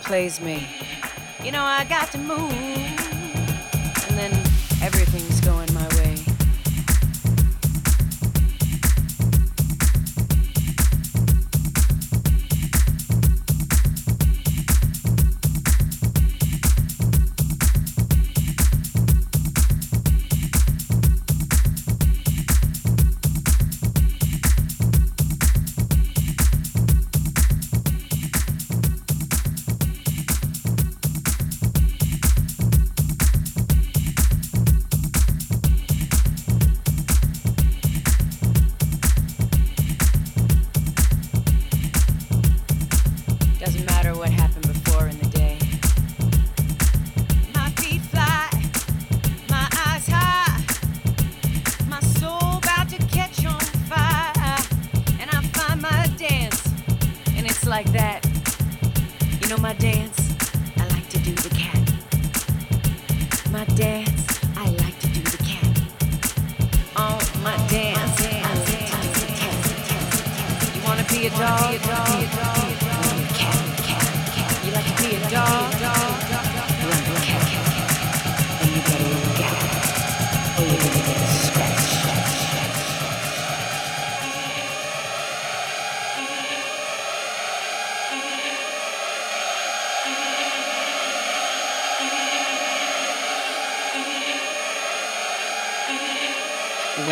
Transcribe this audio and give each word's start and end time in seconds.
plays 0.00 0.40
me. 0.40 0.66
You 1.42 1.52
know, 1.52 1.62
I 1.62 1.84
got 1.84 2.10
to 2.12 2.18
move. 2.18 2.83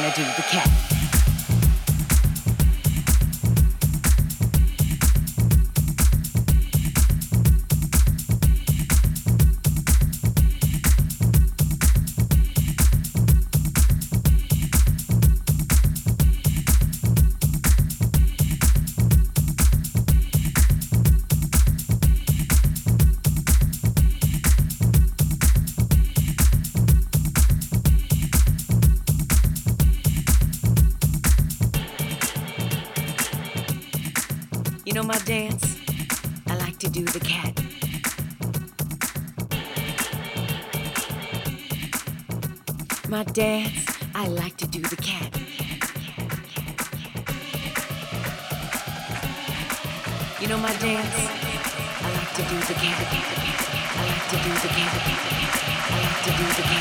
Dance, 0.00 1.17
to 56.28 56.36
do 56.36 56.44
the 56.44 56.77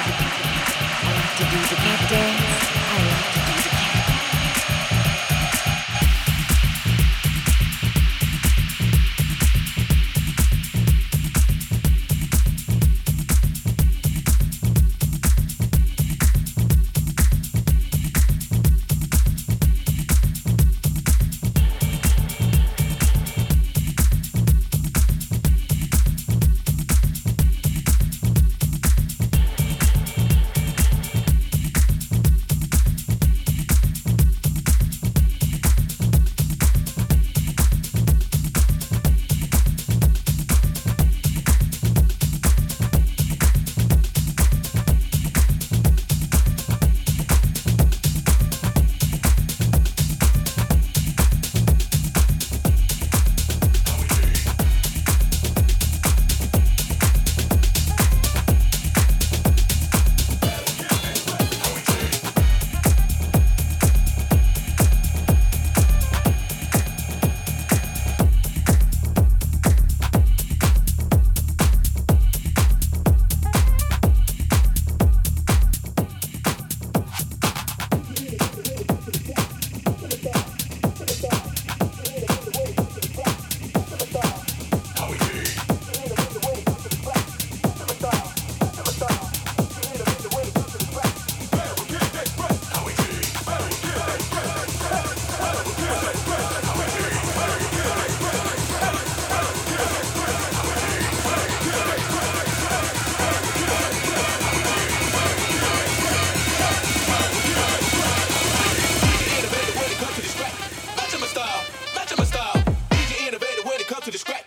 DJ 114.08 114.47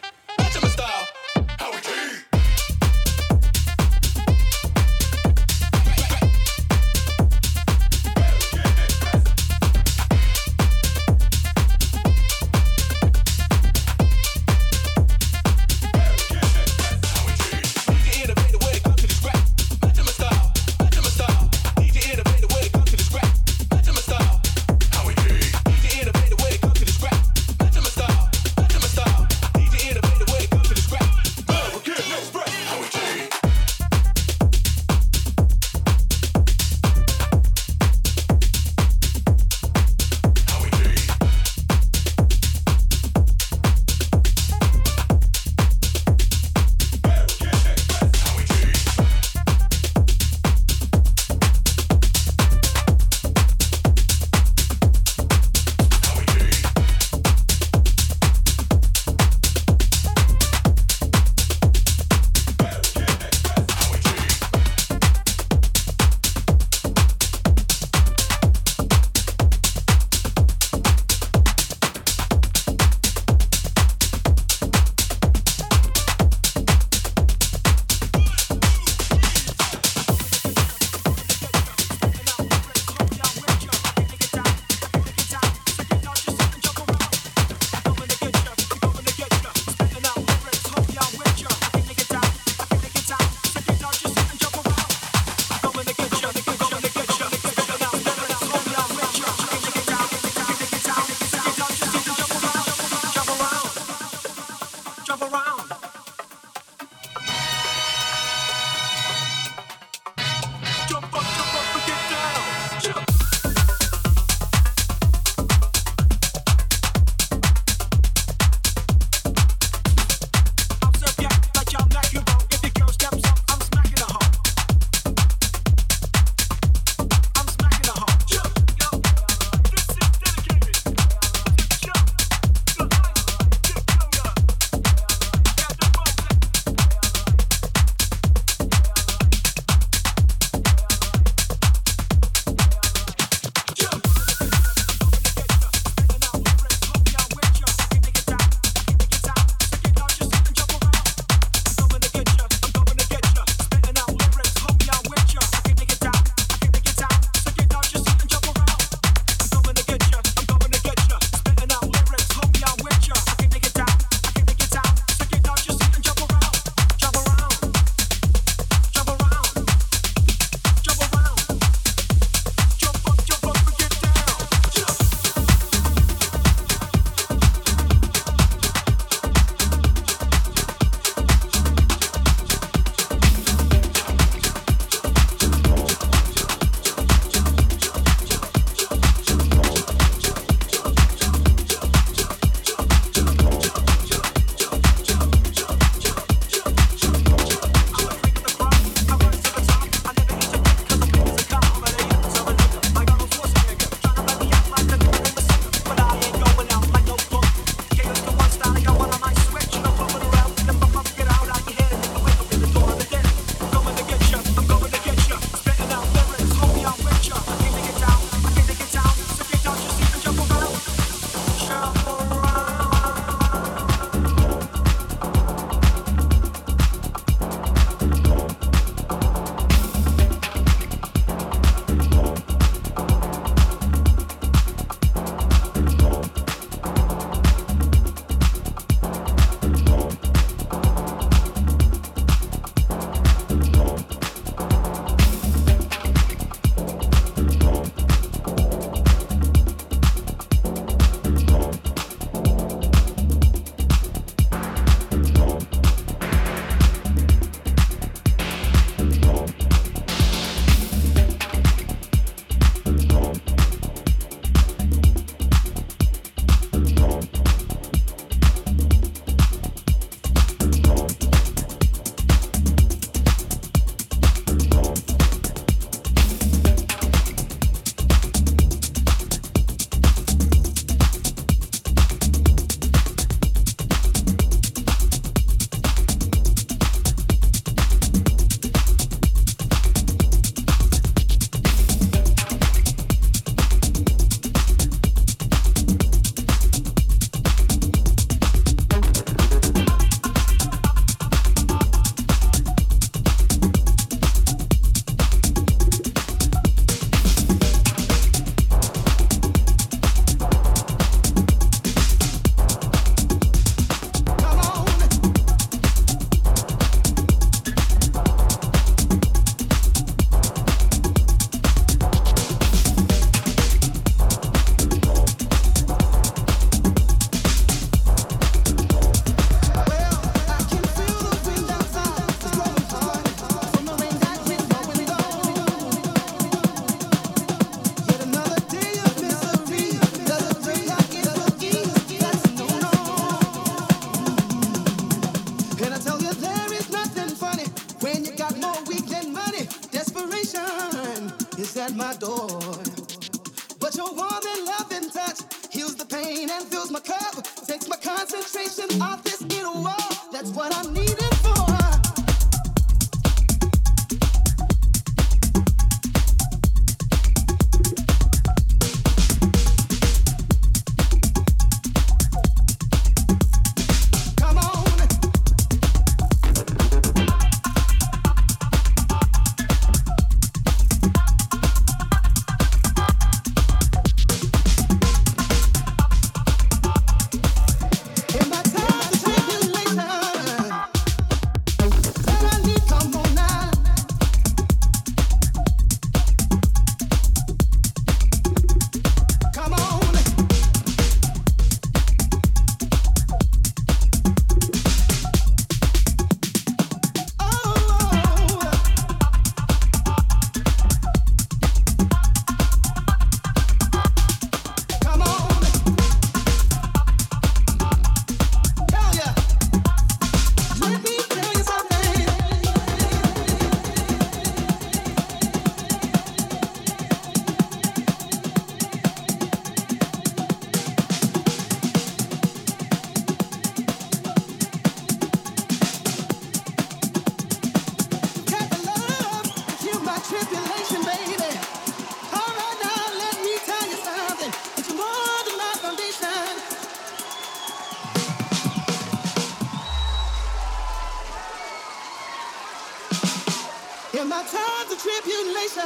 in 454.20 454.28
my 454.28 454.42
times 454.42 454.92
of 454.92 454.98
tribulation 455.00 455.82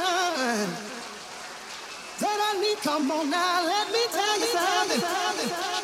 that 2.19 2.37
I 2.47 2.59
need. 2.59 2.77
Come 2.79 3.09
on 3.11 3.29
now, 3.29 3.63
let 3.63 3.87
me 3.91 4.03
tell 4.11 4.39
you 4.39 4.45
something. 4.47 5.74